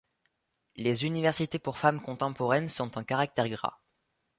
Les 0.77 1.05
universités 1.05 1.59
pour 1.59 1.77
femmes 1.77 2.01
contemporaines 2.01 2.69
sont 2.69 2.97
en 2.97 3.03
caractères 3.03 3.49
gras. 3.49 3.77